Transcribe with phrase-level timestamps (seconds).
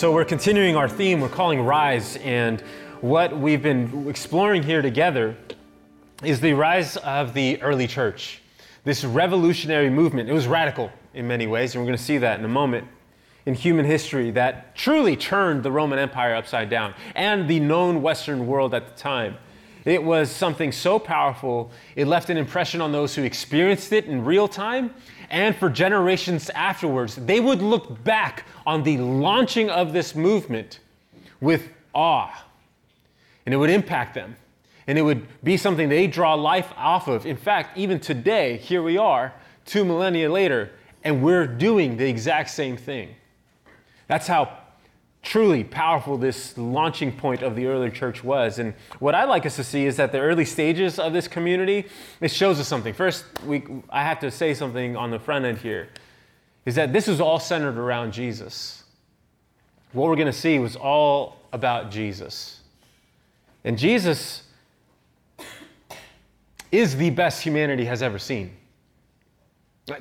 [0.00, 2.62] So, we're continuing our theme we're calling Rise, and
[3.02, 5.36] what we've been exploring here together
[6.24, 8.40] is the rise of the early church.
[8.82, 10.30] This revolutionary movement.
[10.30, 12.88] It was radical in many ways, and we're going to see that in a moment
[13.44, 18.46] in human history that truly turned the Roman Empire upside down and the known Western
[18.46, 19.36] world at the time.
[19.84, 24.24] It was something so powerful, it left an impression on those who experienced it in
[24.24, 24.94] real time
[25.30, 27.16] and for generations afterwards.
[27.16, 30.80] They would look back on the launching of this movement
[31.40, 32.44] with awe,
[33.46, 34.36] and it would impact them.
[34.86, 37.24] And it would be something they draw life off of.
[37.24, 39.32] In fact, even today, here we are,
[39.64, 40.72] two millennia later,
[41.04, 43.14] and we're doing the exact same thing.
[44.08, 44.58] That's how
[45.22, 48.58] truly powerful this launching point of the early church was.
[48.58, 51.86] And what I'd like us to see is that the early stages of this community,
[52.20, 52.94] it shows us something.
[52.94, 55.88] First, we, I have to say something on the front end here,
[56.64, 58.84] is that this is all centered around Jesus.
[59.92, 62.60] What we're going to see was all about Jesus.
[63.64, 64.44] And Jesus
[66.72, 68.56] is the best humanity has ever seen.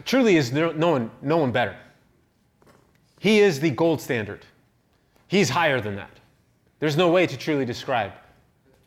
[0.06, 1.76] Truly is no, no one, no one better.
[3.20, 4.45] He is the gold standard.
[5.30, 6.09] He's higher than that.
[6.80, 8.11] There's no way to truly describe.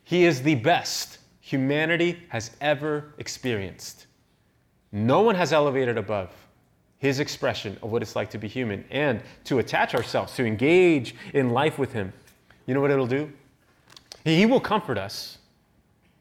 [0.02, 4.06] He is the best humanity has ever experienced.
[4.90, 6.30] No one has elevated above
[6.98, 11.14] his expression of what it's like to be human and to attach ourselves, to engage
[11.32, 12.12] in life with him.
[12.66, 13.32] You know what it'll do?
[14.24, 15.38] He will comfort us.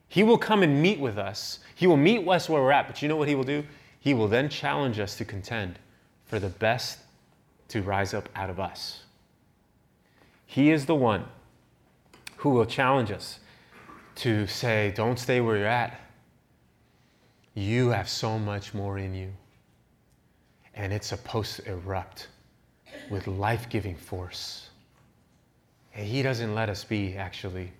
[0.07, 1.59] He will come and meet with us.
[1.73, 3.63] He will meet us where we're at, but you know what he will do?
[3.99, 5.79] He will then challenge us to contend
[6.25, 6.99] for the best
[7.69, 9.03] to rise up out of us.
[10.51, 11.23] He is the one
[12.35, 13.39] who will challenge us
[14.15, 15.97] to say, don't stay where you're at.
[17.53, 19.31] You have so much more in you.
[20.75, 22.27] And it's supposed to erupt
[23.09, 24.67] with life giving force.
[25.95, 27.71] And he doesn't let us be, actually.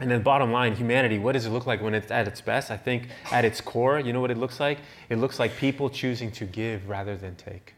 [0.00, 2.72] And then, bottom line, humanity, what does it look like when it's at its best?
[2.72, 4.80] I think at its core, you know what it looks like?
[5.10, 7.74] It looks like people choosing to give rather than take.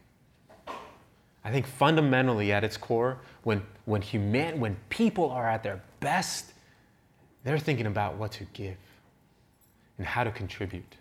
[1.43, 6.53] I think fundamentally at its core, when, when, human, when people are at their best,
[7.43, 8.75] they're thinking about what to give
[9.97, 10.95] and how to contribute,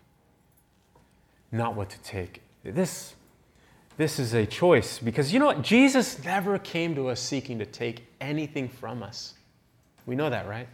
[1.50, 2.42] not what to take.
[2.62, 3.14] This,
[3.96, 5.62] this is a choice because you know what?
[5.62, 9.34] Jesus never came to us seeking to take anything from us.
[10.06, 10.68] We know that, right?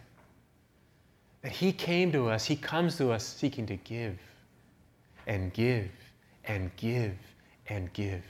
[1.41, 4.17] That He came to us, He comes to us seeking to give
[5.25, 5.89] and give
[6.45, 7.15] and give
[7.67, 8.23] and give.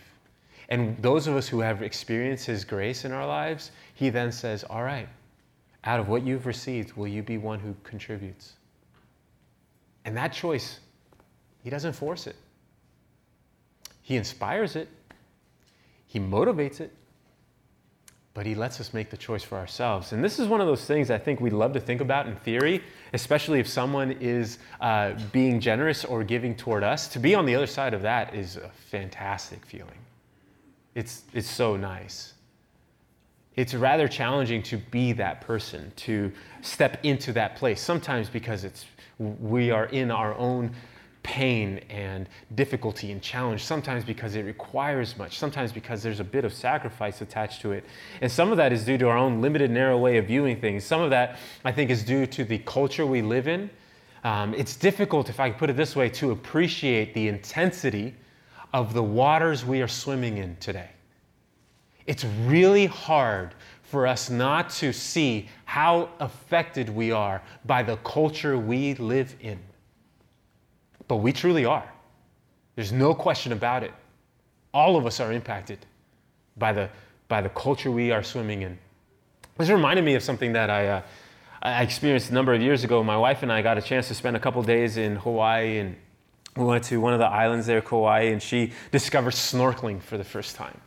[0.74, 4.64] And those of us who have experienced His grace in our lives, He then says,
[4.64, 5.08] All right,
[5.84, 8.54] out of what you've received, will you be one who contributes?
[10.04, 10.80] And that choice,
[11.64, 12.36] He doesn't force it,
[14.02, 14.90] He inspires it,
[16.08, 16.92] He motivates it,
[18.34, 20.12] but He lets us make the choice for ourselves.
[20.12, 22.36] And this is one of those things I think we love to think about in
[22.38, 22.82] theory,
[23.14, 27.08] especially if someone is uh, being generous or giving toward us.
[27.10, 30.00] To be on the other side of that is a fantastic feeling.
[30.96, 32.34] It's, it's so nice.
[33.56, 36.32] It's rather challenging to be that person, to
[36.62, 38.86] step into that place, sometimes because it's,
[39.20, 40.72] we are in our own
[41.22, 46.46] pain and difficulty and challenge, sometimes because it requires much, sometimes because there's a bit
[46.46, 47.86] of sacrifice attached to it.
[48.22, 50.84] And some of that is due to our own limited, narrow way of viewing things.
[50.84, 53.70] Some of that, I think, is due to the culture we live in.
[54.24, 58.16] Um, it's difficult, if I put it this way, to appreciate the intensity
[58.74, 60.90] of the waters we are swimming in today.
[62.06, 63.54] It's really hard
[63.84, 69.60] for us not to see how affected we are by the culture we live in.
[71.08, 71.88] But we truly are.
[72.76, 73.94] There's no question about it.
[74.74, 75.86] All of us are impacted
[76.58, 76.90] by the,
[77.28, 78.78] by the culture we are swimming in.
[79.58, 81.02] This reminded me of something that I, uh,
[81.62, 83.04] I experienced a number of years ago.
[83.04, 85.96] My wife and I got a chance to spend a couple days in Hawaii and
[86.56, 90.24] we went to one of the islands there, Kauai, and she discovered snorkeling for the
[90.24, 90.80] first time.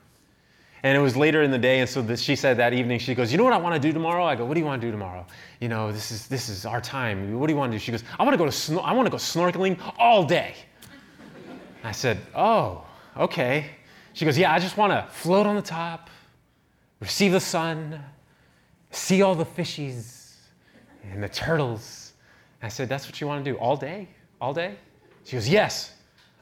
[0.87, 3.33] And it was later in the day, and so she said that evening, she goes,
[3.33, 4.87] "You know what I want to do tomorrow?" I go, "What do you want to
[4.87, 5.27] do tomorrow?
[5.59, 7.37] You know, this is this is our time.
[7.41, 8.93] What do you want to do?" She goes, "I want to go to snor- I
[8.93, 10.55] want to go snorkeling all day."
[11.83, 12.87] I said, "Oh,
[13.17, 13.67] okay."
[14.13, 16.09] She goes, "Yeah, I just want to float on the top,
[17.01, 18.01] receive the sun,
[18.93, 20.35] see all the fishies
[21.11, 22.13] and the turtles."
[22.63, 24.07] I said, "That's what you want to do all day,
[24.41, 24.77] all day?"
[25.25, 25.95] She goes, Yes.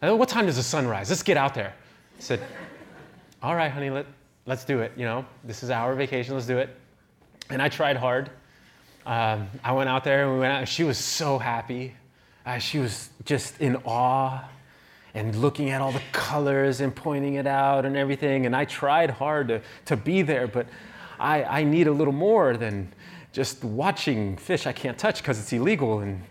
[0.02, 1.08] I go, What time does the sun rise?
[1.08, 1.72] Let's get out there.
[2.18, 2.40] I said,
[3.42, 4.04] All right, honey, let,
[4.46, 4.92] let's do it.
[4.96, 6.70] You know, this is our vacation, let's do it.
[7.50, 8.30] And I tried hard.
[9.06, 11.94] Um, I went out there and we went out, and she was so happy.
[12.46, 14.44] Uh, she was just in awe
[15.14, 18.46] and looking at all the colors and pointing it out and everything.
[18.46, 20.66] And I tried hard to, to be there, but
[21.18, 22.92] I, I need a little more than
[23.32, 26.22] just watching fish I can't touch because it's illegal and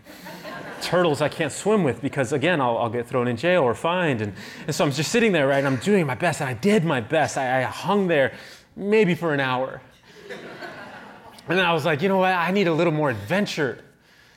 [0.84, 4.20] turtles I can't swim with because, again, I'll, I'll, get thrown in jail or fined.
[4.20, 4.34] And,
[4.66, 5.58] and so I'm just sitting there, right?
[5.58, 7.38] And I'm doing my best, and I did my best.
[7.38, 8.34] I, I hung there
[8.76, 9.80] maybe for an hour.
[11.48, 12.32] And then I was like, you know what?
[12.32, 13.84] I need a little more adventure.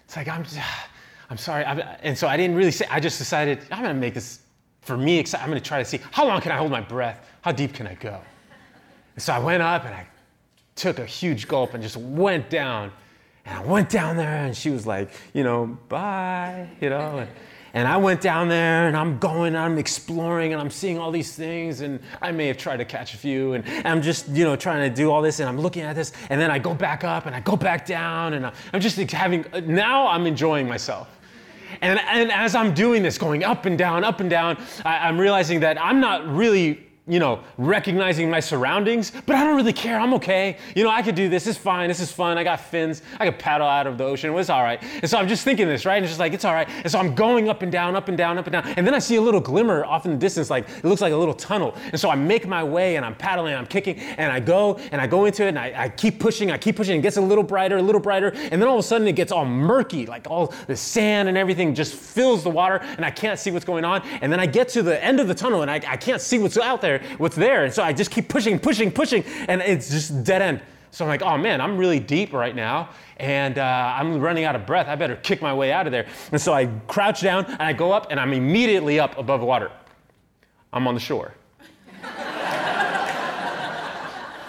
[0.06, 0.46] It's like, I'm,
[1.30, 1.66] I'm sorry.
[1.66, 4.40] I'm, and so I didn't really say, I just decided, I'm going to make this,
[4.82, 7.30] for me, I'm going to try to see how long can I hold my breath?
[7.42, 8.22] How deep can I go?
[9.16, 10.08] And so I went up and I
[10.76, 12.92] took a huge gulp and just went down.
[13.48, 17.20] And I went down there and she was like, you know, bye, you know.
[17.20, 17.30] And,
[17.74, 21.34] and I went down there and I'm going, I'm exploring and I'm seeing all these
[21.34, 21.80] things.
[21.80, 23.54] And I may have tried to catch a few.
[23.54, 26.12] And I'm just, you know, trying to do all this and I'm looking at this.
[26.30, 28.34] And then I go back up and I go back down.
[28.34, 31.08] And I'm just having, now I'm enjoying myself.
[31.80, 35.18] And, and as I'm doing this, going up and down, up and down, I, I'm
[35.18, 40.00] realizing that I'm not really you know, recognizing my surroundings, but I don't really care.
[40.00, 40.58] I'm okay.
[40.76, 41.48] You know, I could do this.
[41.48, 41.88] It's fine.
[41.88, 42.38] This is fun.
[42.38, 43.02] I got fins.
[43.20, 44.36] I could paddle out of the ocean.
[44.36, 44.84] It's all right.
[45.02, 45.98] And so I'm just thinking this, right?
[45.98, 46.68] And just like, it's all right.
[46.70, 48.68] And so I'm going up and down, up and down, up and down.
[48.76, 51.14] And then I see a little glimmer off in the distance, like it looks like
[51.14, 51.76] a little tunnel.
[51.92, 54.78] And so I make my way and I'm paddling, and I'm kicking, and I go
[54.92, 57.00] and I go into it and I, I keep pushing, I keep pushing.
[57.00, 58.30] It gets a little brighter, a little brighter.
[58.30, 61.38] And then all of a sudden it gets all murky, like all the sand and
[61.38, 64.02] everything just fills the water and I can't see what's going on.
[64.22, 66.38] And then I get to the end of the tunnel and I, I can't see
[66.38, 67.66] what's out there, what's there.
[67.66, 70.62] And so I just keep pushing, pushing, pushing, and it's just dead end.
[70.92, 74.56] So I'm like, oh man, I'm really deep right now, and uh, I'm running out
[74.56, 74.88] of breath.
[74.88, 76.08] I better kick my way out of there.
[76.32, 79.72] And so I crouch down and I go up, and I'm immediately up above water.
[80.74, 81.34] I'm on the shore.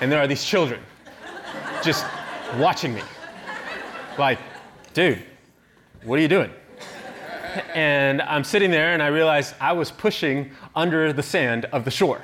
[0.01, 0.81] and there are these children
[1.83, 2.07] just
[2.57, 3.03] watching me.
[4.19, 4.39] Like,
[4.95, 5.23] dude,
[6.05, 6.51] what are you doing?
[7.75, 11.91] And I'm sitting there and I realize I was pushing under the sand of the
[11.91, 12.23] shore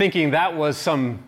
[0.00, 1.22] thinking that was some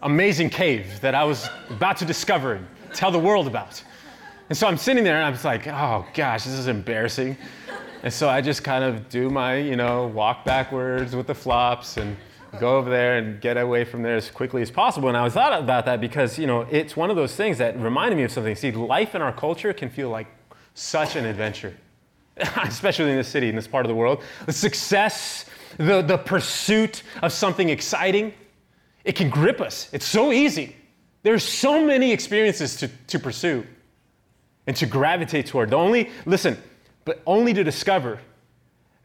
[0.00, 3.80] amazing cave that I was about to discover and tell the world about.
[4.48, 7.36] And so I'm sitting there and I'm just like, oh gosh, this is embarrassing.
[8.02, 11.98] And so I just kind of do my, you know, walk backwards with the flops
[11.98, 12.16] and
[12.58, 15.06] go over there and get away from there as quickly as possible.
[15.06, 17.78] And I was thought about that because, you know, it's one of those things that
[17.78, 18.56] reminded me of something.
[18.56, 20.26] See, life in our culture can feel like
[20.74, 21.76] such an adventure,
[22.64, 24.20] especially in this city, in this part of the world.
[24.46, 25.44] The success
[25.78, 28.32] the, the pursuit of something exciting,
[29.04, 29.88] it can grip us.
[29.92, 30.76] It's so easy.
[31.22, 33.66] There's so many experiences to, to pursue
[34.66, 35.70] and to gravitate toward.
[35.70, 36.56] The only, listen,
[37.04, 38.20] but only to discover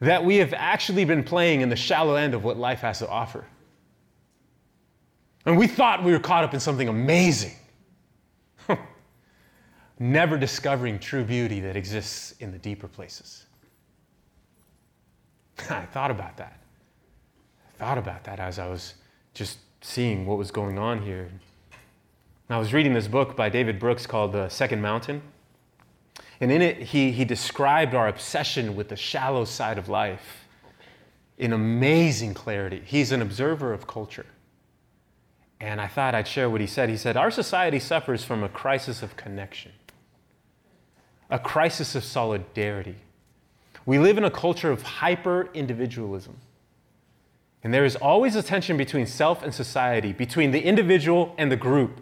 [0.00, 3.08] that we have actually been playing in the shallow end of what life has to
[3.08, 3.44] offer.
[5.46, 7.56] And we thought we were caught up in something amazing,
[9.98, 13.46] never discovering true beauty that exists in the deeper places.
[15.70, 16.61] I thought about that
[17.82, 18.94] thought about that as I was
[19.34, 21.22] just seeing what was going on here.
[21.22, 21.40] And
[22.48, 25.20] I was reading this book by David Brooks called The Second Mountain.
[26.40, 30.44] And in it, he, he described our obsession with the shallow side of life
[31.38, 32.80] in amazing clarity.
[32.86, 34.26] He's an observer of culture.
[35.58, 36.88] And I thought I'd share what he said.
[36.88, 39.72] He said, Our society suffers from a crisis of connection,
[41.30, 42.98] a crisis of solidarity.
[43.84, 46.36] We live in a culture of hyper individualism.
[47.62, 51.56] And there is always a tension between self and society, between the individual and the
[51.56, 52.00] group.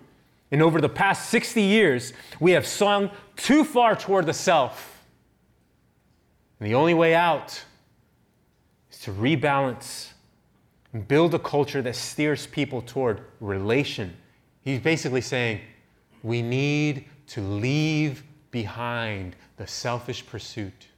[0.50, 5.04] And over the past 60 years, we have swung too far toward the self.
[6.58, 7.62] And the only way out
[8.90, 10.08] is to rebalance
[10.92, 14.16] and build a culture that steers people toward relation.
[14.62, 15.60] He's basically saying
[16.22, 20.88] we need to leave behind the selfish pursuit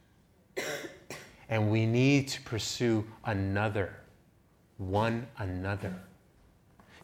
[1.48, 3.94] and we need to pursue another
[4.88, 5.94] one another.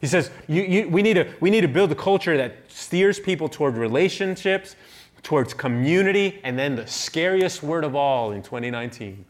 [0.01, 3.19] He says you, you, we, need to, we need to build a culture that steers
[3.19, 4.75] people toward relationships,
[5.23, 9.25] towards community, and then the scariest word of all in 2019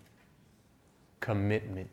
[1.19, 1.89] commitment.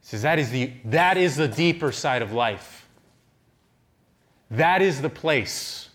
[0.00, 2.86] He says that is, the, that is the deeper side of life.
[4.50, 5.88] That is the place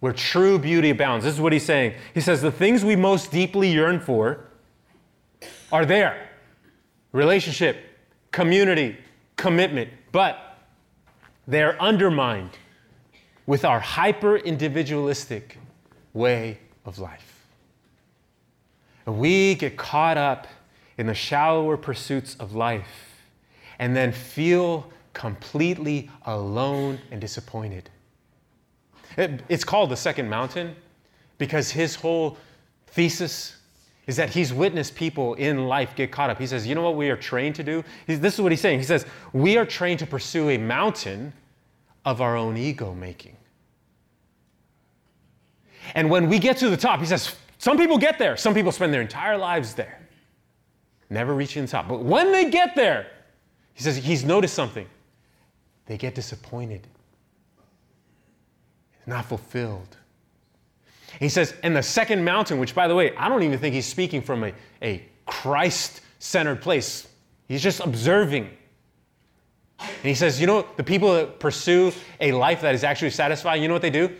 [0.00, 1.24] where true beauty abounds.
[1.24, 1.94] This is what he's saying.
[2.14, 4.46] He says the things we most deeply yearn for
[5.70, 6.25] are there
[7.16, 7.78] relationship,
[8.30, 8.96] community,
[9.36, 10.58] commitment, but
[11.48, 12.50] they're undermined
[13.46, 15.58] with our hyper individualistic
[16.12, 17.46] way of life.
[19.06, 20.46] And we get caught up
[20.98, 23.22] in the shallower pursuits of life
[23.78, 27.88] and then feel completely alone and disappointed.
[29.16, 30.76] It, it's called the second mountain
[31.38, 32.36] because his whole
[32.88, 33.55] thesis
[34.06, 36.38] is that he's witnessed people in life get caught up.
[36.38, 37.82] He says, You know what we are trained to do?
[38.06, 38.78] This is what he's saying.
[38.78, 41.32] He says, We are trained to pursue a mountain
[42.04, 43.36] of our own ego making.
[45.94, 48.70] And when we get to the top, he says, Some people get there, some people
[48.70, 50.00] spend their entire lives there,
[51.10, 51.88] never reaching the top.
[51.88, 53.08] But when they get there,
[53.74, 54.86] he says, He's noticed something.
[55.86, 56.86] They get disappointed,
[58.98, 59.96] it's not fulfilled
[61.20, 63.86] he says, and the second mountain, which by the way, I don't even think he's
[63.86, 67.08] speaking from a, a Christ centered place.
[67.48, 68.50] He's just observing.
[69.78, 73.62] And he says, you know, the people that pursue a life that is actually satisfying,
[73.62, 74.10] you know what they do?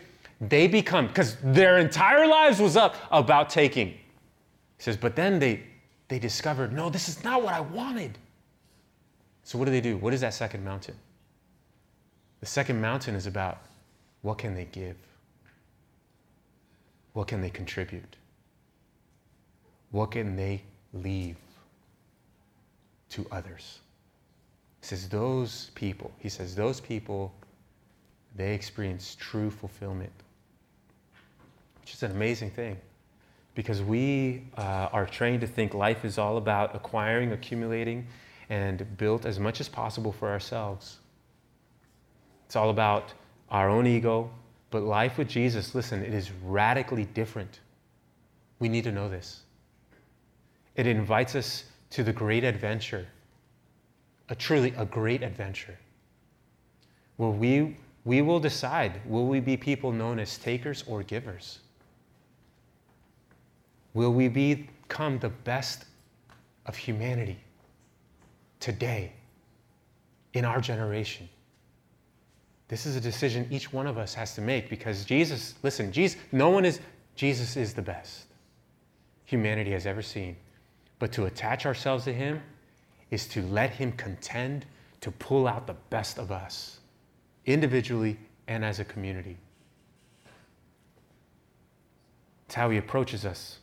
[0.40, 3.88] They become, because their entire lives was up about taking.
[3.88, 3.98] He
[4.78, 5.62] says, but then they,
[6.08, 8.18] they discovered, no, this is not what I wanted.
[9.44, 9.96] So what do they do?
[9.96, 10.94] What is that second mountain?
[12.40, 13.58] The second mountain is about
[14.22, 14.96] what can they give?
[17.16, 18.16] What can they contribute?
[19.90, 20.60] What can they
[20.92, 21.38] leave
[23.08, 23.78] to others?
[24.82, 27.32] He says, those people, he says, those people,
[28.34, 30.12] they experience true fulfillment,
[31.80, 32.76] which is an amazing thing
[33.54, 38.06] because we uh, are trained to think life is all about acquiring, accumulating,
[38.50, 40.98] and built as much as possible for ourselves.
[42.44, 43.14] It's all about
[43.50, 44.30] our own ego,
[44.70, 47.60] but life with Jesus, listen, it is radically different.
[48.58, 49.42] We need to know this.
[50.74, 53.06] It invites us to the great adventure,
[54.28, 55.78] a truly a great adventure,
[57.16, 61.60] where we, we will decide will we be people known as takers or givers?
[63.94, 65.86] Will we become the best
[66.66, 67.38] of humanity
[68.60, 69.12] today
[70.34, 71.28] in our generation?
[72.68, 76.18] This is a decision each one of us has to make because Jesus, listen, Jesus,
[76.32, 76.80] no one is,
[77.14, 78.26] Jesus is the best
[79.26, 80.36] humanity has ever seen.
[80.98, 82.40] But to attach ourselves to Him
[83.10, 84.64] is to let Him contend
[85.02, 86.78] to pull out the best of us,
[87.44, 88.16] individually
[88.48, 89.36] and as a community.
[92.46, 93.58] It's how He approaches us,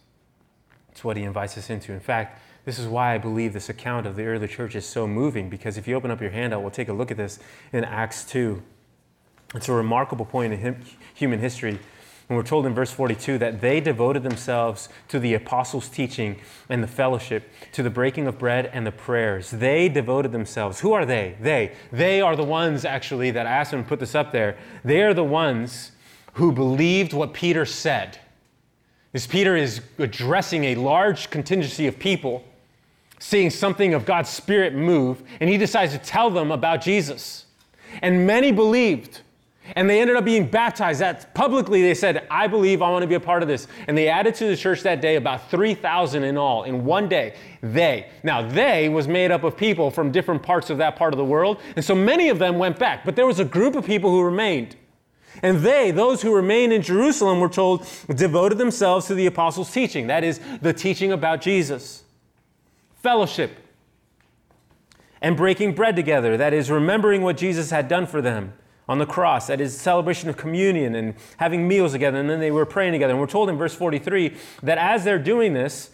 [0.92, 1.92] it's what He invites us into.
[1.92, 5.08] In fact, this is why I believe this account of the early church is so
[5.08, 7.40] moving because if you open up your handout, we'll take a look at this
[7.74, 8.62] in Acts 2.
[9.54, 10.84] It's a remarkable point in
[11.14, 11.80] human history.
[12.30, 16.38] And we're told in verse 42 that they devoted themselves to the apostles' teaching
[16.70, 19.52] and the fellowship, to the breaking of bread and the prayers.
[19.52, 20.80] They devoted themselves.
[20.80, 21.36] Who are they?
[21.42, 21.74] They.
[21.92, 24.58] They are the ones, actually, that I asked them to put this up there.
[24.86, 25.92] They are the ones
[26.34, 28.18] who believed what Peter said.
[29.14, 32.44] As Peter is addressing a large contingency of people,
[33.20, 37.46] seeing something of God's Spirit move, and he decides to tell them about Jesus.
[38.02, 39.22] And many believed.
[39.76, 41.00] And they ended up being baptized.
[41.00, 43.68] That publicly they said, I believe I want to be a part of this.
[43.88, 47.36] And they added to the church that day about 3,000 in all in one day.
[47.62, 48.10] They.
[48.24, 51.26] Now, they was made up of people from different parts of that part of the
[51.26, 51.62] world.
[51.76, 53.06] And so many of them went back.
[53.06, 54.76] But there was a group of people who remained.
[55.42, 60.08] And they, those who remained in Jerusalem, were told, devoted themselves to the apostles' teaching.
[60.08, 62.04] That is, the teaching about Jesus.
[63.02, 63.58] Fellowship.
[65.22, 66.36] And breaking bread together.
[66.36, 68.54] That is, remembering what Jesus had done for them
[68.88, 72.52] on the cross at his celebration of communion and having meals together, and then they
[72.52, 73.12] were praying together.
[73.12, 75.92] And we're told in verse 43 that as they're doing this,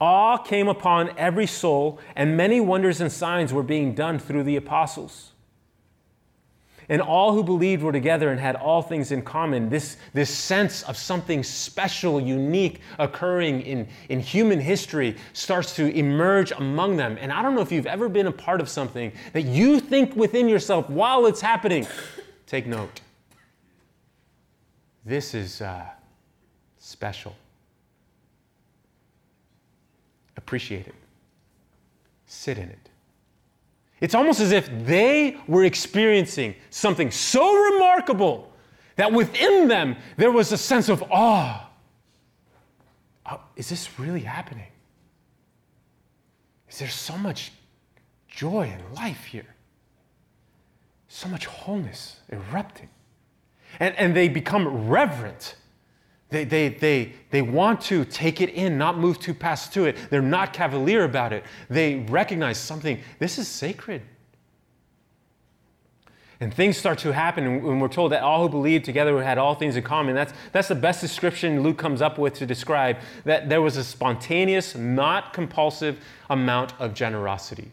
[0.00, 4.56] awe came upon every soul, and many wonders and signs were being done through the
[4.56, 5.27] apostles.
[6.90, 9.68] And all who believed were together and had all things in common.
[9.68, 16.50] This, this sense of something special, unique occurring in, in human history starts to emerge
[16.52, 17.18] among them.
[17.20, 20.16] And I don't know if you've ever been a part of something that you think
[20.16, 21.86] within yourself while it's happening.
[22.46, 23.00] Take note.
[25.04, 25.84] This is uh,
[26.78, 27.36] special.
[30.36, 30.94] Appreciate it.
[32.26, 32.88] Sit in it.
[34.00, 38.52] It's almost as if they were experiencing something so remarkable
[38.96, 41.68] that within them there was a sense of awe.
[43.30, 44.68] Oh, is this really happening?
[46.68, 47.52] Is there so much
[48.28, 49.54] joy and life here?
[51.08, 52.88] So much wholeness erupting.
[53.80, 55.56] And, and they become reverent
[56.30, 59.96] they, they, they, they want to take it in, not move too fast to it.
[60.10, 61.44] They're not cavalier about it.
[61.70, 64.02] They recognize something, this is sacred.
[66.40, 69.56] And things start to happen, and we're told that all who believed together had all
[69.56, 70.14] things in common.
[70.14, 73.82] That's, that's the best description Luke comes up with to describe that there was a
[73.82, 75.98] spontaneous, not compulsive
[76.30, 77.72] amount of generosity.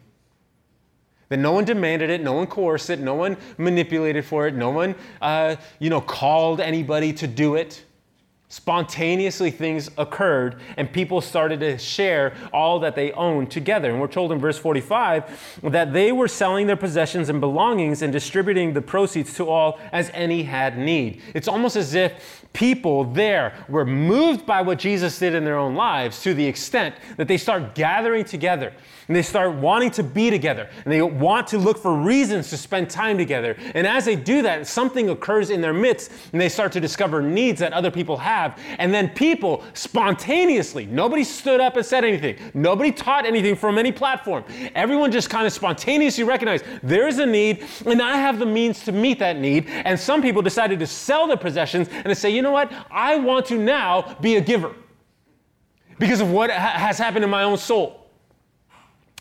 [1.29, 4.71] That no one demanded it, no one coerced it, no one manipulated for it, no
[4.71, 7.83] one uh, you know, called anybody to do it.
[8.47, 13.89] Spontaneously, things occurred, and people started to share all that they owned together.
[13.89, 18.13] And we're told in verse 45 that they were selling their possessions and belongings and
[18.13, 21.23] distributing the proceeds to all as any had need.
[21.33, 25.75] It's almost as if people there were moved by what Jesus did in their own
[25.75, 28.73] lives to the extent that they start gathering together
[29.07, 32.57] and they start wanting to be together and they want to look for reasons to
[32.57, 33.55] spend time together.
[33.73, 37.21] And as they do that, something occurs in their midst and they start to discover
[37.21, 38.34] needs that other people have.
[38.77, 43.91] And then people spontaneously, nobody stood up and said anything, nobody taught anything from any
[43.91, 44.43] platform.
[44.75, 48.83] Everyone just kind of spontaneously recognized there is a need and I have the means
[48.85, 49.67] to meet that need.
[49.67, 53.15] And some people decided to sell their possessions and to say, you know what, I
[53.17, 54.73] want to now be a giver
[55.99, 58.07] because of what ha- has happened in my own soul.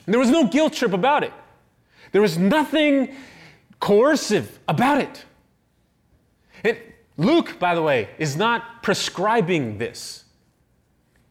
[0.06, 1.32] There was no guilt trip about it.
[2.12, 3.14] There was nothing
[3.80, 5.24] coercive about it.
[7.16, 10.24] Luke, by the way, is not prescribing this.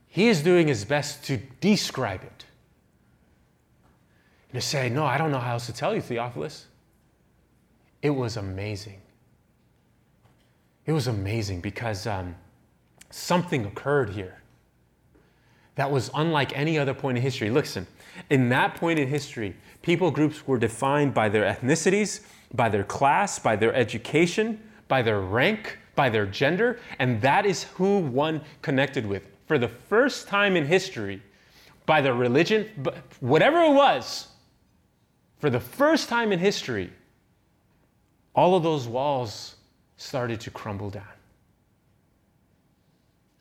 [0.08, 2.46] He is doing his best to describe it.
[4.52, 6.68] And to say, no, I don't know how else to tell you, Theophilus.
[8.02, 9.02] It was amazing.
[10.86, 12.36] It was amazing because um,
[13.10, 14.42] something occurred here
[15.75, 17.50] that was unlike any other point in history.
[17.50, 17.88] Listen,
[18.30, 22.22] in that point in history, people groups were defined by their ethnicities,
[22.54, 27.63] by their class, by their education, by their rank, by their gender, and that is
[27.75, 29.28] who one connected with.
[29.48, 31.22] For the first time in history,
[31.86, 32.70] by their religion,
[33.20, 34.28] whatever it was,
[35.40, 36.91] for the first time in history,
[38.36, 39.56] all of those walls
[39.98, 41.04] started to crumble down.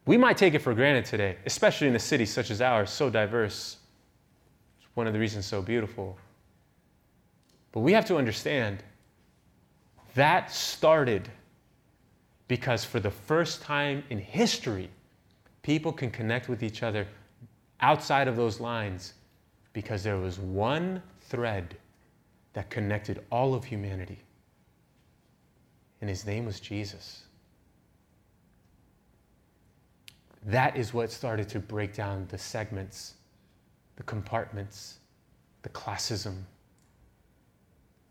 [0.04, 3.08] We might take it for granted today, especially in a city such as ours, so
[3.08, 3.76] diverse
[4.78, 6.18] It's one of the reasons so beautiful.
[7.70, 8.82] But we have to understand
[10.14, 11.28] that started
[12.48, 14.90] because for the first time in history,
[15.62, 17.06] people can connect with each other
[17.80, 19.14] outside of those lines
[19.72, 21.76] because there was one thread
[22.52, 24.18] that connected all of humanity.
[26.00, 27.22] And his name was Jesus.
[30.44, 33.14] That is what started to break down the segments
[33.96, 34.98] the compartments,
[35.62, 36.42] the classism,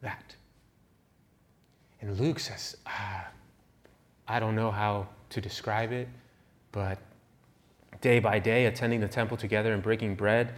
[0.01, 0.35] that.
[2.01, 3.27] And Luke says, ah,
[4.27, 6.09] I don't know how to describe it,
[6.71, 6.97] but
[8.01, 10.53] day by day, attending the temple together and breaking bread,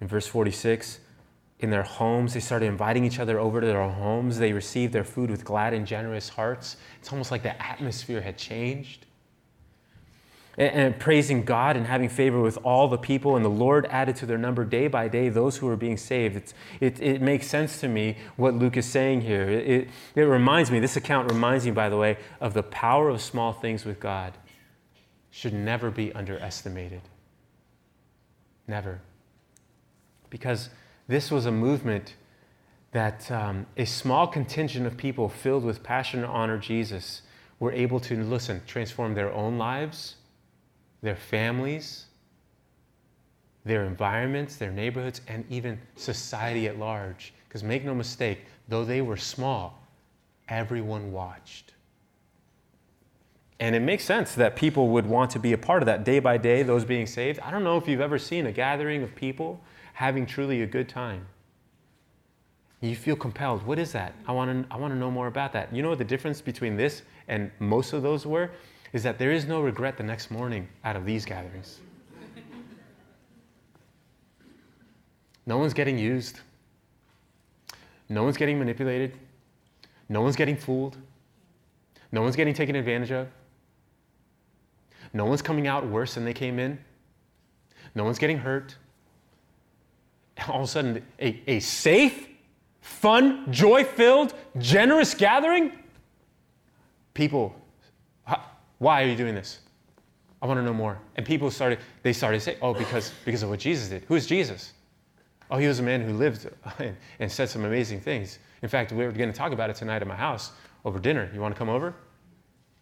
[0.00, 1.00] in verse 46,
[1.60, 4.38] in their homes, they started inviting each other over to their homes.
[4.38, 6.76] They received their food with glad and generous hearts.
[7.00, 9.05] It's almost like the atmosphere had changed
[10.58, 14.26] and, praising God and having favor with all the people, and the Lord added to
[14.26, 16.36] their number day by day those who were being saved.
[16.36, 19.42] It's, it, it makes sense to me what Luke is saying here.
[19.42, 23.10] It, it, it reminds me, this account reminds me, by the way, of the power
[23.10, 24.32] of small things with God.
[25.30, 27.02] Should never be underestimated.
[28.66, 29.02] Never.
[30.30, 30.70] Because
[31.06, 32.14] this was a movement
[32.92, 37.20] that um, a small contingent of people filled with passion to honor Jesus
[37.58, 40.14] were able to, listen, transform their own lives
[41.02, 42.06] their families,
[43.64, 47.34] their environments, their neighborhoods, and even society at large.
[47.48, 49.82] Because make no mistake, though they were small,
[50.48, 51.72] everyone watched.
[53.58, 56.18] And it makes sense that people would want to be a part of that day
[56.18, 57.40] by day, those being saved.
[57.40, 59.60] I don't know if you've ever seen a gathering of people
[59.94, 61.26] having truly a good time.
[62.82, 63.62] You feel compelled.
[63.62, 64.12] What is that?
[64.28, 65.74] I want to, I want to know more about that.
[65.74, 68.50] You know what the difference between this and most of those were?
[68.96, 71.80] Is that there is no regret the next morning out of these gatherings.
[75.44, 76.40] No one's getting used.
[78.08, 79.12] No one's getting manipulated.
[80.08, 80.96] No one's getting fooled.
[82.10, 83.28] No one's getting taken advantage of.
[85.12, 86.78] No one's coming out worse than they came in.
[87.94, 88.76] No one's getting hurt.
[90.48, 92.28] All of a sudden, a, a safe,
[92.80, 95.72] fun, joy filled, generous gathering.
[97.12, 97.54] People
[98.78, 99.60] why are you doing this?
[100.42, 100.98] I want to know more.
[101.16, 104.04] And people started, they started to say, oh, because, because of what Jesus did.
[104.04, 104.72] Who is Jesus?
[105.50, 108.38] Oh, he was a man who lived and, and said some amazing things.
[108.62, 110.52] In fact, we are going to talk about it tonight at my house
[110.84, 111.30] over dinner.
[111.32, 111.94] You want to come over?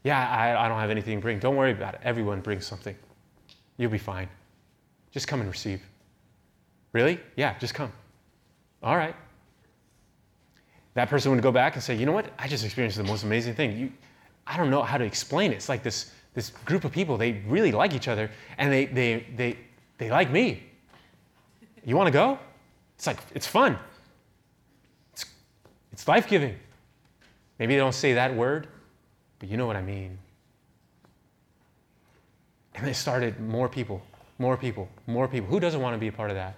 [0.03, 1.39] Yeah, I, I don't have anything to bring.
[1.39, 2.01] Don't worry about it.
[2.05, 2.97] Everyone brings something.
[3.77, 4.29] You'll be fine.
[5.11, 5.83] Just come and receive.
[6.93, 7.21] Really?
[7.37, 7.93] Yeah, just come.
[8.83, 9.17] All right.
[10.95, 12.27] That person would go back and say, you know what?
[12.39, 13.77] I just experienced the most amazing thing.
[13.77, 13.93] You,
[14.47, 15.57] I don't know how to explain it.
[15.57, 19.27] It's like this, this group of people, they really like each other and they, they,
[19.37, 19.59] they,
[19.99, 20.63] they like me.
[21.85, 22.39] You want to go?
[22.97, 23.79] It's like, it's fun.
[25.13, 25.25] It's,
[25.93, 26.57] it's life giving.
[27.59, 28.69] Maybe they don't say that word,
[29.39, 30.19] but you know what I mean.
[32.75, 34.03] And they started more people,
[34.39, 35.49] more people, more people.
[35.49, 36.57] Who doesn't want to be a part of that?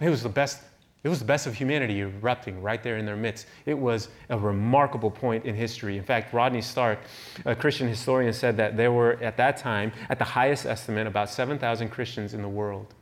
[0.00, 0.60] It was the best.
[1.06, 3.46] It was the best of humanity erupting right there in their midst.
[3.64, 5.96] It was a remarkable point in history.
[5.96, 6.98] In fact, Rodney Stark,
[7.44, 11.30] a Christian historian, said that there were, at that time, at the highest estimate, about
[11.30, 12.92] 7,000 Christians in the world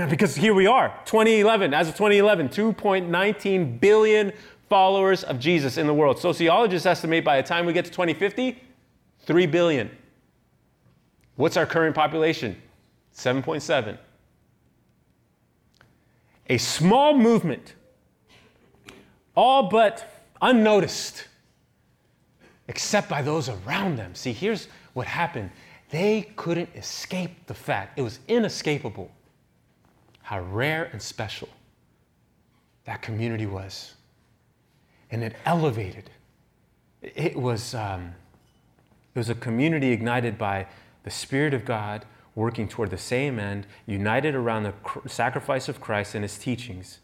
[0.08, 4.32] Because here we are, 2011, as of 2011, 2.19 billion
[4.74, 6.18] followers of Jesus in the world.
[6.18, 8.60] Sociologists estimate by the time we get to 2050,
[9.20, 9.88] 3 billion.
[11.36, 12.60] What's our current population?
[13.16, 13.96] 7.7.
[16.48, 17.74] A small movement,
[19.36, 21.28] all but unnoticed,
[22.66, 24.12] except by those around them.
[24.16, 25.52] See, here's what happened
[25.90, 29.08] they couldn't escape the fact, it was inescapable
[30.22, 31.48] how rare and special
[32.86, 33.94] that community was.
[35.14, 36.10] And it elevated.
[37.00, 38.16] It was, um,
[39.14, 40.66] it was a community ignited by
[41.04, 45.80] the Spirit of God working toward the same end, united around the cr- sacrifice of
[45.80, 46.98] Christ and his teachings.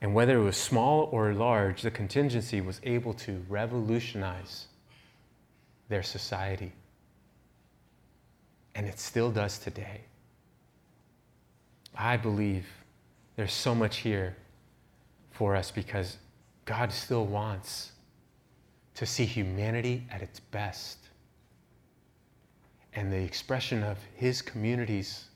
[0.00, 4.66] And whether it was small or large, the contingency was able to revolutionize
[5.88, 6.72] their society.
[8.74, 10.00] And it still does today.
[11.94, 12.66] I believe
[13.36, 14.34] there's so much here
[15.30, 16.16] for us because
[16.64, 17.92] God still wants
[18.94, 20.98] to see humanity at its best.
[22.94, 25.26] And the expression of His communities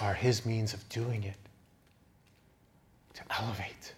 [0.00, 1.36] are His means of doing it
[3.14, 3.94] to elevate,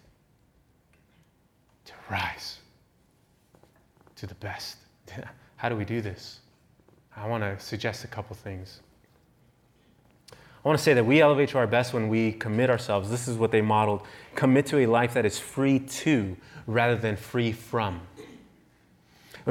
[1.85, 2.57] to rise
[4.15, 4.77] to the best.
[5.57, 6.39] How do we do this?
[7.15, 8.81] I want to suggest a couple things.
[10.65, 13.11] I want to say that we elevate to our best when we commit ourselves.
[13.11, 14.01] This is what they modeled
[14.33, 18.01] commit to a life that is free to rather than free from.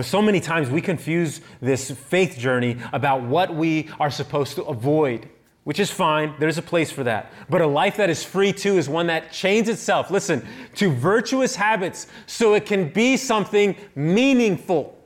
[0.02, 5.28] So many times we confuse this faith journey about what we are supposed to avoid,
[5.62, 6.34] which is fine.
[6.40, 7.32] There's a place for that.
[7.48, 11.54] But a life that is free to is one that chains itself, listen, to virtuous
[11.54, 14.98] habits so it can be something meaningful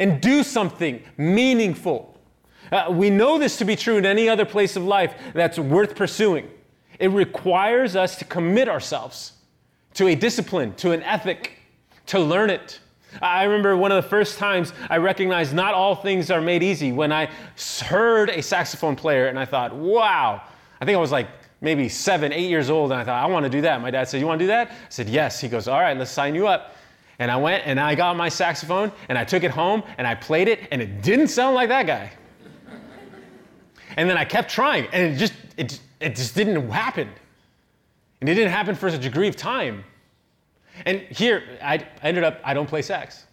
[0.00, 2.11] and do something meaningful.
[2.72, 5.94] Uh, we know this to be true in any other place of life that's worth
[5.94, 6.48] pursuing.
[6.98, 9.34] It requires us to commit ourselves
[9.94, 11.58] to a discipline, to an ethic,
[12.06, 12.80] to learn it.
[13.20, 16.92] I remember one of the first times I recognized not all things are made easy
[16.92, 17.28] when I
[17.84, 20.40] heard a saxophone player and I thought, wow.
[20.80, 21.28] I think I was like
[21.60, 23.80] maybe seven, eight years old, and I thought, I want to do that.
[23.82, 24.70] My dad said, You want to do that?
[24.70, 25.40] I said, Yes.
[25.40, 26.74] He goes, All right, let's sign you up.
[27.18, 30.14] And I went and I got my saxophone and I took it home and I
[30.14, 32.10] played it, and it didn't sound like that guy.
[33.96, 37.08] And then I kept trying, and it just it, it just didn't happen.
[38.20, 39.84] And it didn't happen for a degree of time.
[40.86, 43.24] And here, I ended up, I don't play sax.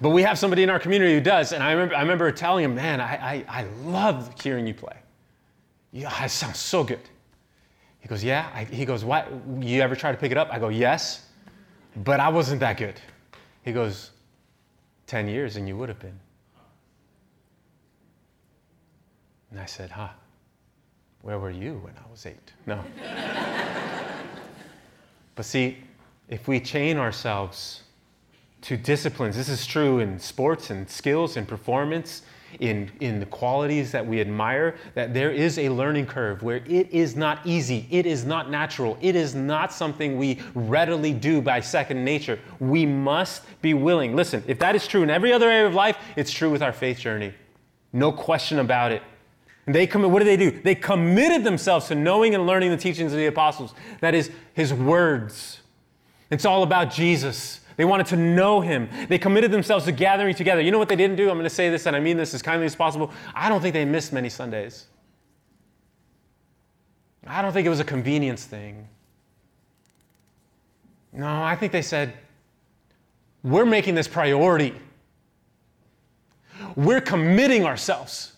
[0.00, 2.64] But we have somebody in our community who does, and I remember, I remember telling
[2.64, 4.96] him, man, I, I, I love hearing you play.
[5.92, 7.00] Yeah, it sounds so good.
[8.00, 8.50] He goes, yeah.
[8.54, 9.28] I, he goes, what?
[9.60, 10.48] You ever try to pick it up?
[10.50, 11.26] I go, yes,
[12.04, 13.00] but I wasn't that good.
[13.64, 14.10] He goes,
[15.06, 16.18] 10 years and you would have been.
[19.52, 20.08] And I said, Huh,
[21.20, 22.52] where were you when I was eight?
[22.66, 22.82] No.
[25.34, 25.76] but see,
[26.28, 27.82] if we chain ourselves
[28.62, 32.22] to disciplines, this is true in sports and skills and performance,
[32.60, 36.90] in, in the qualities that we admire, that there is a learning curve where it
[36.90, 41.60] is not easy, it is not natural, it is not something we readily do by
[41.60, 42.38] second nature.
[42.58, 44.16] We must be willing.
[44.16, 46.72] Listen, if that is true in every other area of life, it's true with our
[46.72, 47.34] faith journey.
[47.92, 49.02] No question about it.
[49.66, 50.50] They commit, what did they do?
[50.50, 53.74] They committed themselves to knowing and learning the teachings of the apostles.
[54.00, 55.60] That is, his words,
[56.32, 57.60] It's all about Jesus.
[57.76, 58.88] They wanted to know him.
[59.08, 60.62] They committed themselves to gathering together.
[60.62, 61.28] You know what they didn't do?
[61.28, 63.10] I'm going to say this, and I mean this as kindly as possible.
[63.34, 64.86] I don't think they missed many Sundays.
[67.26, 68.88] I don't think it was a convenience thing.
[71.12, 72.14] No, I think they said,
[73.42, 74.74] we're making this priority.
[76.76, 78.32] We're committing ourselves.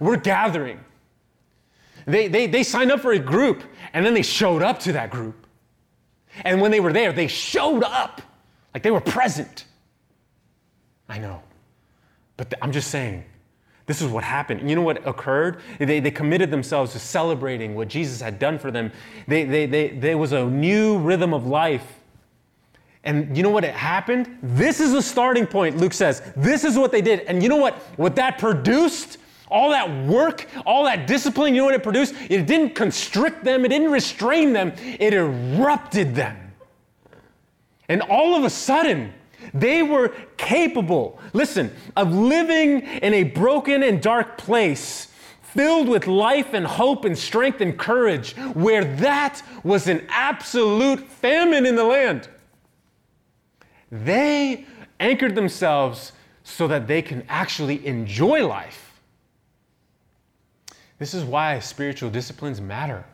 [0.00, 0.80] We're gathering.
[2.06, 5.10] They, they, they signed up for a group and then they showed up to that
[5.10, 5.46] group.
[6.44, 8.22] And when they were there, they showed up
[8.74, 9.64] like they were present.
[11.08, 11.42] I know.
[12.36, 13.24] But I'm just saying,
[13.86, 14.68] this is what happened.
[14.68, 15.60] You know what occurred?
[15.78, 18.92] They, they committed themselves to celebrating what Jesus had done for them.
[19.26, 21.98] They, they, they, there was a new rhythm of life.
[23.02, 24.38] And you know what it happened?
[24.42, 26.22] This is the starting point, Luke says.
[26.36, 27.20] This is what they did.
[27.20, 27.74] And you know what?
[27.96, 29.18] What that produced?
[29.50, 32.14] All that work, all that discipline, you know what it produced?
[32.28, 36.52] It didn't constrict them, it didn't restrain them, it erupted them.
[37.88, 39.12] And all of a sudden,
[39.52, 45.08] they were capable, listen, of living in a broken and dark place
[45.42, 51.66] filled with life and hope and strength and courage, where that was an absolute famine
[51.66, 52.28] in the land.
[53.90, 54.66] They
[55.00, 56.12] anchored themselves
[56.44, 58.79] so that they can actually enjoy life.
[61.00, 63.06] This is why spiritual disciplines matter.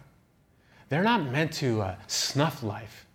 [0.89, 3.07] They're not meant to uh, snuff life.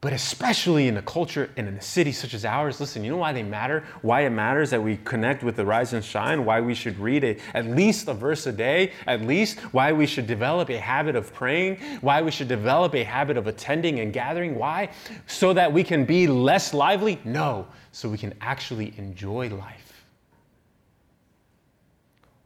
[0.00, 3.16] But especially in a culture and in a city such as ours, listen, you know
[3.16, 3.84] why they matter?
[4.02, 6.44] Why it matters that we connect with the rise and shine?
[6.44, 8.90] Why we should read a, at least a verse a day?
[9.06, 11.76] At least why we should develop a habit of praying?
[12.00, 14.56] Why we should develop a habit of attending and gathering?
[14.56, 14.90] Why?
[15.28, 17.20] So that we can be less lively?
[17.24, 19.93] No, so we can actually enjoy life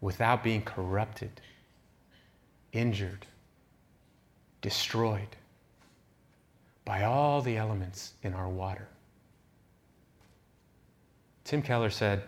[0.00, 1.40] without being corrupted,
[2.72, 3.26] injured,
[4.61, 5.37] destroyed
[6.84, 8.88] by all the elements in our water.
[11.44, 12.22] Tim Keller said,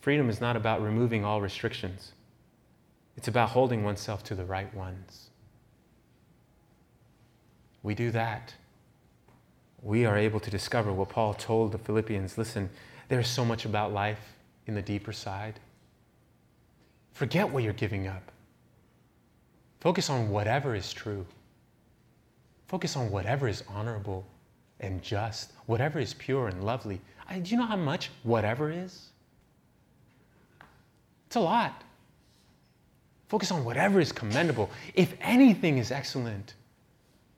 [0.00, 2.12] Freedom is not about removing all restrictions,
[3.16, 5.30] it's about holding oneself to the right ones.
[7.82, 8.54] We do that.
[9.82, 12.68] We are able to discover what Paul told the Philippians listen,
[13.08, 14.34] there's so much about life
[14.66, 15.60] in the deeper side.
[17.16, 18.30] Forget what you're giving up.
[19.80, 21.24] Focus on whatever is true.
[22.66, 24.26] Focus on whatever is honorable
[24.80, 27.00] and just, whatever is pure and lovely.
[27.26, 29.08] I, do you know how much whatever is?
[31.28, 31.84] It's a lot.
[33.28, 34.68] Focus on whatever is commendable.
[34.92, 36.52] If anything is excellent,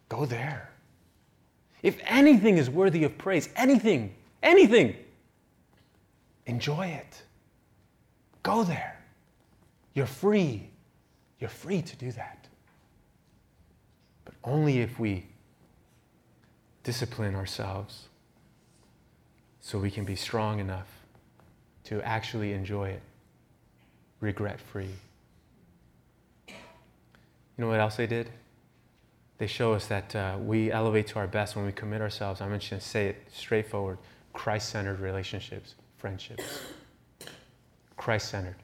[0.08, 0.72] go there.
[1.84, 4.12] If anything is worthy of praise, anything,
[4.42, 4.96] anything,
[6.46, 7.22] enjoy it.
[8.42, 8.97] Go there.
[9.98, 10.70] You're free.
[11.40, 12.46] You're free to do that
[14.24, 15.26] But only if we
[16.84, 18.06] discipline ourselves
[19.60, 20.86] so we can be strong enough
[21.84, 23.02] to actually enjoy it
[24.20, 24.94] regret free.
[26.46, 26.54] You
[27.56, 28.30] know what else they did?
[29.38, 32.40] They show us that uh, we elevate to our best when we commit ourselves.
[32.40, 33.98] I'm just going to say it straightforward
[34.32, 36.44] Christ centered relationships, friendships.
[37.96, 38.54] Christ centered.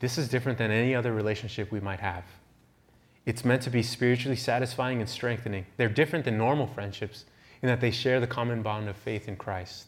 [0.00, 2.24] This is different than any other relationship we might have.
[3.26, 5.66] It's meant to be spiritually satisfying and strengthening.
[5.76, 7.26] They're different than normal friendships
[7.62, 9.86] in that they share the common bond of faith in Christ.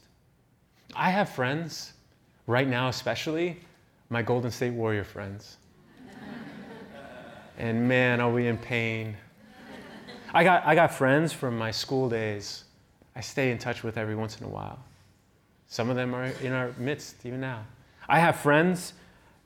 [0.94, 1.94] I have friends,
[2.46, 3.58] right now especially,
[4.10, 5.56] my Golden State Warrior friends.
[7.58, 9.16] and man, are we in pain.
[10.34, 12.64] I got, I got friends from my school days
[13.14, 14.78] I stay in touch with every once in a while.
[15.66, 17.64] Some of them are in our midst even now.
[18.08, 18.94] I have friends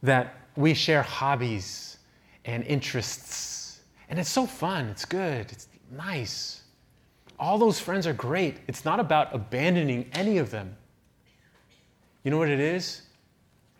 [0.03, 1.99] that we share hobbies
[2.45, 3.57] and interests
[4.09, 6.63] and it's so fun, it's good, it's nice.
[7.39, 8.59] All those friends are great.
[8.67, 10.77] It's not about abandoning any of them.
[12.23, 13.03] You know what it is?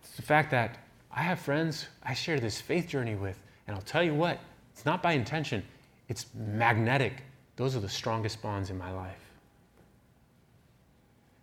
[0.03, 0.79] It's the fact that
[1.11, 4.39] I have friends I share this faith journey with, and I'll tell you what,
[4.73, 5.65] it's not by intention,
[6.09, 7.23] it's magnetic.
[7.57, 9.26] Those are the strongest bonds in my life.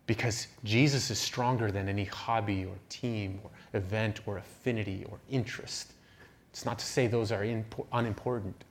[0.06, 5.92] Because Jesus is stronger than any hobby or team or event or affinity or interest.
[6.50, 7.42] It's not to say those are
[7.92, 8.64] unimportant.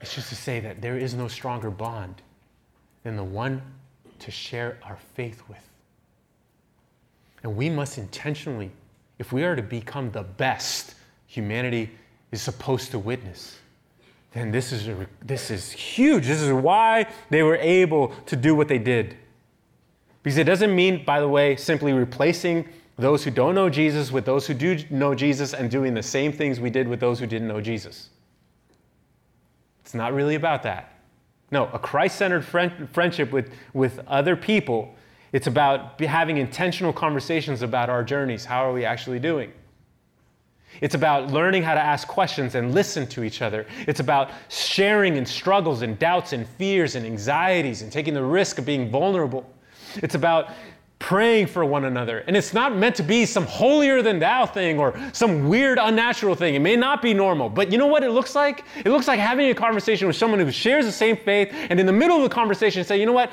[0.00, 2.22] It's just to say that there is no stronger bond
[3.02, 3.62] than the one
[4.20, 5.68] to share our faith with.
[7.42, 8.70] And we must intentionally,
[9.18, 10.94] if we are to become the best
[11.26, 11.90] humanity
[12.30, 13.58] is supposed to witness,
[14.32, 16.26] then this is, a, this is huge.
[16.26, 19.16] This is why they were able to do what they did.
[20.22, 24.24] Because it doesn't mean, by the way, simply replacing those who don't know Jesus with
[24.24, 27.26] those who do know Jesus and doing the same things we did with those who
[27.26, 28.10] didn't know Jesus.
[29.80, 31.00] It's not really about that.
[31.50, 34.94] No, a Christ centered friend, friendship with, with other people.
[35.32, 38.44] It's about having intentional conversations about our journeys.
[38.44, 39.52] How are we actually doing?
[40.80, 43.66] It's about learning how to ask questions and listen to each other.
[43.86, 48.58] It's about sharing in struggles and doubts and fears and anxieties and taking the risk
[48.58, 49.52] of being vulnerable.
[49.96, 50.50] It's about
[51.02, 52.20] praying for one another.
[52.20, 56.36] And it's not meant to be some holier than thou thing or some weird, unnatural
[56.36, 56.54] thing.
[56.54, 58.64] It may not be normal, but you know what it looks like?
[58.84, 61.86] It looks like having a conversation with someone who shares the same faith and in
[61.86, 63.32] the middle of the conversation say, you know what?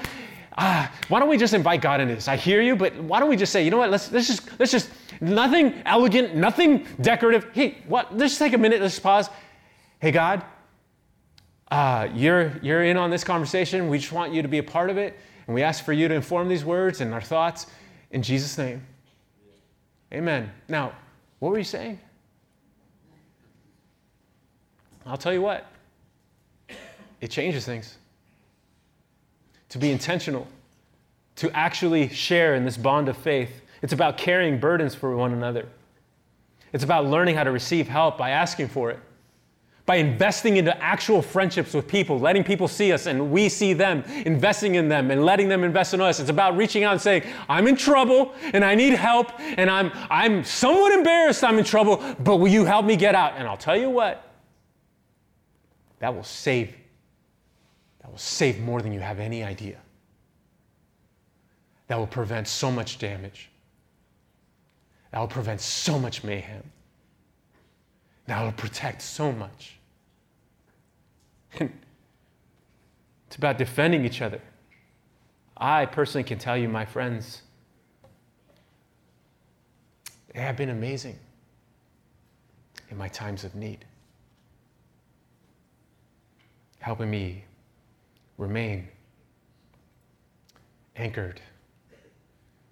[0.58, 2.28] Ah, why don't we just invite God into this?
[2.28, 3.91] I hear you, but why don't we just say, you know what?
[3.91, 4.89] Let's let's just let's just
[5.22, 7.48] nothing elegant, nothing decorative.
[7.54, 8.17] Hey, what?
[8.17, 8.82] Let's just take a minute.
[8.82, 9.30] Let's pause.
[10.00, 10.43] Hey, God,
[11.72, 13.88] uh, you're you're in on this conversation.
[13.89, 15.17] We just want you to be a part of it.
[15.49, 17.65] And we ask for you to inform these words and our thoughts
[18.12, 18.85] in Jesus' name.
[20.13, 20.51] Amen.
[20.67, 20.91] Now,
[21.39, 21.97] what were you saying?
[25.07, 25.65] I'll tell you what,
[27.19, 27.97] it changes things.
[29.69, 30.47] To be intentional,
[31.38, 33.63] to actually share in this bond of faith.
[33.81, 35.67] It's about carrying burdens for one another.
[36.73, 38.99] It's about learning how to receive help by asking for it
[39.89, 44.04] by investing into actual friendships with people, letting people see us and we see them,
[44.23, 46.19] investing in them and letting them invest in us.
[46.19, 49.89] It's about reaching out and saying, I'm in trouble and I need help and I'm,
[50.12, 53.34] I'm somewhat embarrassed I'm in trouble, but will you help me get out?
[53.36, 54.32] And I'll tell you what,
[55.97, 56.75] that will save.
[58.02, 59.78] That will save more than you have any idea.
[61.88, 63.49] That will prevent so much damage.
[65.10, 66.62] That will prevent so much mayhem.
[68.28, 69.79] That will protect so much.
[71.53, 74.41] It's about defending each other.
[75.57, 77.41] I personally can tell you, my friends,
[80.33, 81.17] they have been amazing
[82.89, 83.85] in my times of need,
[86.79, 87.43] helping me
[88.38, 88.88] remain
[90.95, 91.41] anchored,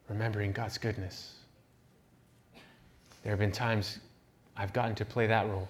[0.07, 1.33] remembering God's goodness.
[3.23, 3.99] There have been times
[4.55, 5.67] I've gotten to play that role.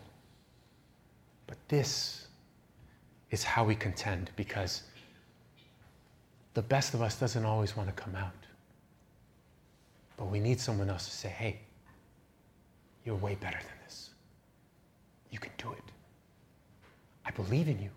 [1.47, 2.26] But this
[3.31, 4.83] is how we contend because
[6.53, 8.31] the best of us doesn't always want to come out.
[10.15, 11.59] But we need someone else to say, hey,
[13.05, 14.09] you're way better than this.
[15.29, 15.83] You can do it.
[17.25, 17.89] I believe in you.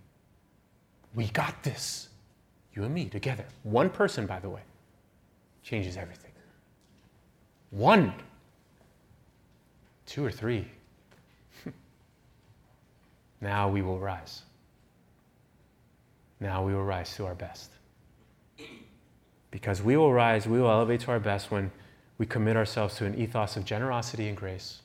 [1.14, 2.08] We got this.
[2.74, 3.44] You and me together.
[3.62, 4.60] One person, by the way,
[5.62, 6.32] changes everything.
[7.70, 8.12] One.
[10.06, 10.66] Two or three.
[13.40, 14.42] now we will rise
[16.40, 17.70] now we will rise to our best.
[19.50, 21.70] Because we will rise, we will elevate to our best when
[22.18, 24.80] we commit ourselves to an ethos of generosity and grace.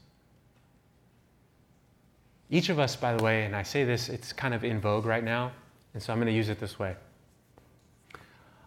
[2.50, 5.06] Each of us, by the way, and I say this, it's kind of in vogue
[5.06, 5.52] right now,
[5.94, 6.96] and so I'm going to use it this way.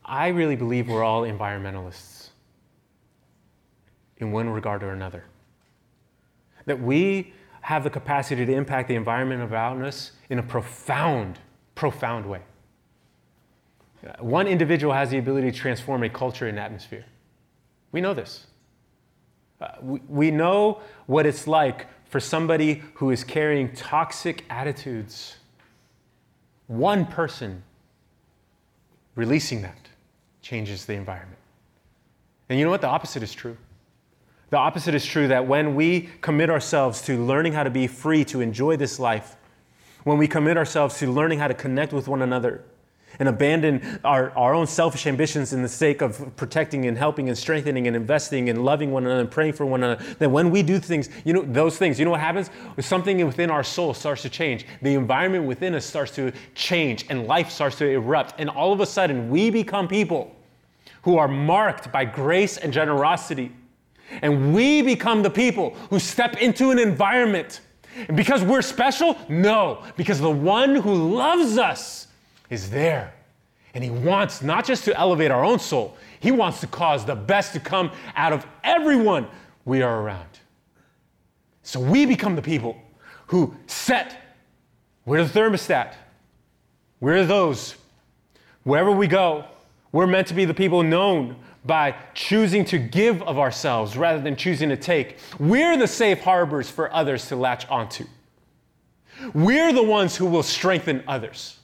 [0.04, 2.30] I really believe we're all environmentalists
[4.16, 5.24] in one regard or another.
[6.66, 11.38] That we have the capacity to impact the environment around us in a profound,
[11.74, 12.40] profound way.
[14.20, 17.04] One individual has the ability to transform a culture and atmosphere.
[17.92, 18.46] We know this.
[19.60, 25.36] Uh, we, we know what it's like for somebody who is carrying toxic attitudes.
[26.68, 27.62] One person
[29.14, 29.88] releasing that
[30.42, 31.38] changes the environment.
[32.48, 32.80] And you know what?
[32.80, 33.56] The opposite is true.
[34.50, 38.24] The opposite is true that when we commit ourselves to learning how to be free
[38.26, 39.36] to enjoy this life,
[40.04, 42.64] when we commit ourselves to learning how to connect with one another,
[43.18, 47.36] and abandon our, our own selfish ambitions in the sake of protecting and helping and
[47.36, 50.62] strengthening and investing and loving one another and praying for one another, then when we
[50.62, 52.50] do things, you know, those things, you know what happens?
[52.80, 54.66] Something within our soul starts to change.
[54.82, 58.34] The environment within us starts to change and life starts to erupt.
[58.38, 60.34] And all of a sudden, we become people
[61.02, 63.52] who are marked by grace and generosity.
[64.22, 67.60] And we become the people who step into an environment.
[68.08, 69.16] And because we're special?
[69.28, 72.07] No, because the one who loves us
[72.50, 73.14] is there.
[73.74, 77.16] And He wants not just to elevate our own soul, He wants to cause the
[77.16, 79.26] best to come out of everyone
[79.64, 80.28] we are around.
[81.62, 82.80] So we become the people
[83.26, 84.16] who set,
[85.04, 85.94] we're the thermostat.
[87.00, 87.76] We're those.
[88.64, 89.44] Wherever we go,
[89.92, 94.36] we're meant to be the people known by choosing to give of ourselves rather than
[94.36, 95.18] choosing to take.
[95.38, 98.04] We're the safe harbors for others to latch onto.
[99.34, 101.57] We're the ones who will strengthen others.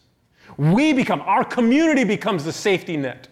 [0.56, 3.28] We become, our community becomes the safety net.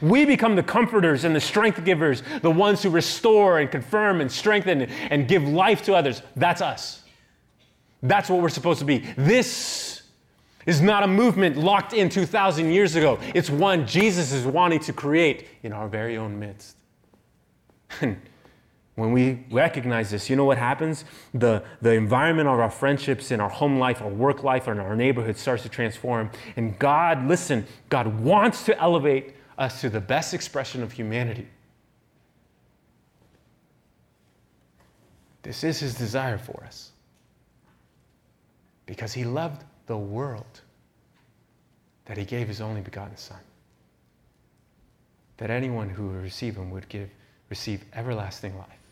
[0.00, 4.30] We become the comforters and the strength givers, the ones who restore and confirm and
[4.30, 6.22] strengthen and give life to others.
[6.34, 7.02] That's us.
[8.02, 8.98] That's what we're supposed to be.
[9.16, 10.02] This
[10.66, 13.18] is not a movement locked in 2,000 years ago.
[13.34, 16.76] It's one Jesus is wanting to create in our very own midst.
[18.96, 21.04] When we recognize this, you know what happens?
[21.34, 24.96] The, the environment of our friendships in our home life, our work life, and our
[24.96, 26.30] neighborhood starts to transform.
[26.56, 31.46] And God, listen, God wants to elevate us to the best expression of humanity.
[35.42, 36.92] This is his desire for us.
[38.86, 40.62] Because he loved the world
[42.06, 43.38] that he gave his only begotten Son.
[45.36, 47.10] That anyone who would receive him would give,
[47.50, 48.85] receive everlasting life.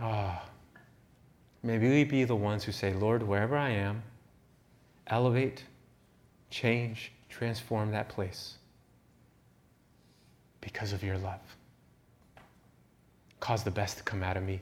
[0.00, 0.80] Ah, oh,
[1.62, 4.02] may we be the ones who say, Lord, wherever I am,
[5.06, 5.64] elevate,
[6.50, 8.56] change, transform that place
[10.60, 11.40] because of your love.
[13.40, 14.60] Cause the best to come out of me,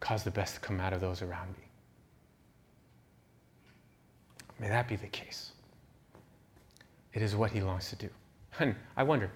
[0.00, 1.64] cause the best to come out of those around me.
[4.58, 5.52] May that be the case.
[7.12, 8.08] It is what he longs to do.
[8.58, 9.30] And I wonder,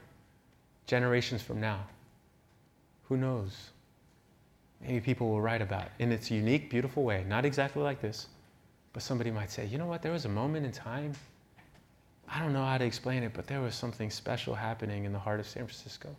[0.86, 1.86] generations from now,
[3.05, 3.70] who knows?
[4.81, 8.29] Maybe people will write about in its unique, beautiful way, not exactly like this,
[8.93, 11.12] but somebody might say, you know what, there was a moment in time,
[12.29, 15.18] I don't know how to explain it, but there was something special happening in the
[15.18, 16.14] heart of San Francisco.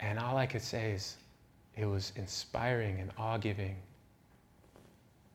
[0.00, 1.16] And all I could say is,
[1.76, 3.70] it was inspiring and awe giving.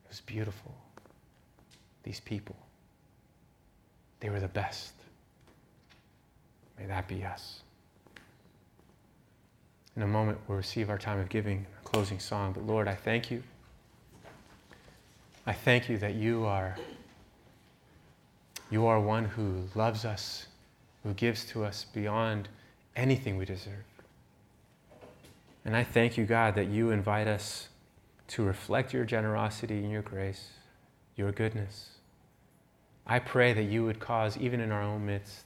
[0.04, 0.74] It was beautiful
[2.02, 2.56] these people.
[4.20, 4.92] They were the best.
[6.78, 7.62] May that be us.
[10.00, 12.54] In a moment, we'll receive our time of giving, a closing song.
[12.54, 13.42] But Lord, I thank you.
[15.46, 16.74] I thank you that you are,
[18.70, 20.46] you are one who loves us,
[21.02, 22.48] who gives to us beyond
[22.96, 23.84] anything we deserve.
[25.66, 27.68] And I thank you, God, that you invite us
[28.28, 30.48] to reflect your generosity and your grace
[31.14, 31.90] your goodness.
[33.06, 35.40] I pray that you would cause, even in our own midst,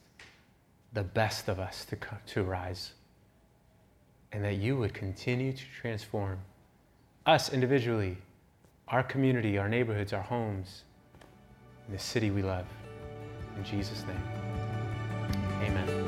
[0.92, 2.92] the best of us to, come, to rise.
[4.34, 6.38] And that you would continue to transform
[7.24, 8.18] us individually,
[8.88, 10.82] our community, our neighborhoods, our homes,
[11.86, 12.66] and the city we love.
[13.56, 14.22] In Jesus' name,
[15.62, 16.03] amen.